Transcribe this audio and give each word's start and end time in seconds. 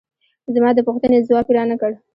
زما 0.53 0.69
د 0.75 0.79
پوښتنې 0.87 1.19
ځواب 1.27 1.47
یې 1.49 1.53
را 1.57 1.63
نه 1.71 1.75
کړ. 1.81 1.91